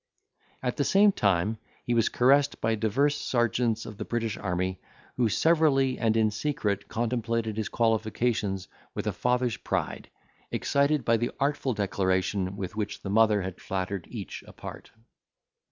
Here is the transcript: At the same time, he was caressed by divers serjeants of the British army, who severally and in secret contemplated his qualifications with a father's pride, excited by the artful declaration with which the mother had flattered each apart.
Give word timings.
At 0.63 0.77
the 0.77 0.83
same 0.83 1.11
time, 1.11 1.59
he 1.85 1.93
was 1.93 2.09
caressed 2.09 2.59
by 2.59 2.73
divers 2.73 3.15
serjeants 3.15 3.85
of 3.85 3.97
the 3.99 4.03
British 4.03 4.35
army, 4.35 4.81
who 5.15 5.29
severally 5.29 5.99
and 5.99 6.17
in 6.17 6.31
secret 6.31 6.87
contemplated 6.87 7.55
his 7.55 7.69
qualifications 7.69 8.67
with 8.95 9.05
a 9.05 9.13
father's 9.13 9.57
pride, 9.57 10.09
excited 10.49 11.05
by 11.05 11.17
the 11.17 11.29
artful 11.39 11.75
declaration 11.75 12.57
with 12.57 12.75
which 12.75 13.03
the 13.03 13.11
mother 13.11 13.43
had 13.43 13.61
flattered 13.61 14.07
each 14.09 14.43
apart. 14.47 14.89